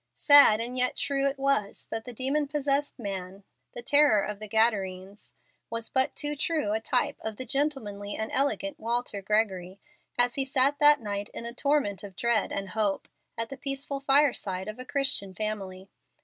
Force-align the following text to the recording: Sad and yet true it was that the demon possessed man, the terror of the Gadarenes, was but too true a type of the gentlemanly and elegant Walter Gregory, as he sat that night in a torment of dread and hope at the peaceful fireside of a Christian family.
Sad 0.15 0.59
and 0.59 0.79
yet 0.79 0.97
true 0.97 1.27
it 1.27 1.37
was 1.37 1.85
that 1.91 2.05
the 2.05 2.11
demon 2.11 2.47
possessed 2.47 2.97
man, 2.97 3.43
the 3.73 3.83
terror 3.83 4.23
of 4.23 4.39
the 4.39 4.47
Gadarenes, 4.47 5.33
was 5.69 5.91
but 5.91 6.15
too 6.15 6.35
true 6.35 6.71
a 6.71 6.79
type 6.79 7.17
of 7.21 7.37
the 7.37 7.45
gentlemanly 7.45 8.15
and 8.15 8.31
elegant 8.31 8.79
Walter 8.79 9.21
Gregory, 9.21 9.79
as 10.17 10.33
he 10.33 10.43
sat 10.43 10.79
that 10.79 11.01
night 11.01 11.29
in 11.35 11.45
a 11.45 11.53
torment 11.53 12.03
of 12.03 12.15
dread 12.15 12.51
and 12.51 12.69
hope 12.69 13.07
at 13.37 13.49
the 13.49 13.57
peaceful 13.57 13.99
fireside 13.99 14.67
of 14.67 14.79
a 14.79 14.85
Christian 14.85 15.35
family. 15.35 15.87